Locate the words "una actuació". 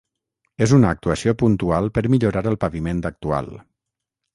0.77-1.35